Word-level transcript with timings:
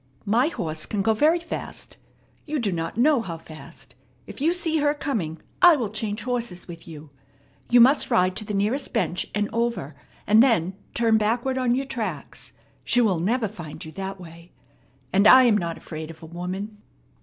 "My 0.25 0.47
horse 0.47 0.87
can 0.87 1.03
go 1.03 1.13
very 1.13 1.37
fast. 1.39 1.97
You 2.47 2.57
do 2.57 2.71
not 2.71 2.97
know 2.97 3.21
how 3.21 3.37
fast. 3.37 3.93
If 4.25 4.41
you 4.41 4.51
see 4.51 4.77
her 4.77 4.95
coming, 4.95 5.39
I 5.61 5.75
will 5.75 5.91
change 5.91 6.23
horses 6.23 6.67
with 6.67 6.87
you. 6.87 7.11
You 7.69 7.81
must 7.81 8.09
ride 8.09 8.35
to 8.37 8.45
the 8.45 8.55
nearest 8.55 8.93
bench 8.93 9.27
and 9.35 9.47
over, 9.53 9.95
and 10.25 10.41
then 10.41 10.73
turn 10.95 11.19
backward 11.19 11.59
on 11.59 11.75
your 11.75 11.85
tracks. 11.85 12.51
She 12.83 12.99
will 12.99 13.19
never 13.19 13.47
find 13.47 13.85
you 13.85 13.91
that 13.91 14.19
way. 14.19 14.51
And 15.13 15.27
I 15.27 15.43
am 15.43 15.55
not 15.55 15.77
afraid 15.77 16.09
of 16.09 16.23
a 16.23 16.25
woman." 16.25 16.81